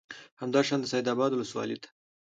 [0.41, 1.89] همدا شان د سید آباد ولسوالۍ ته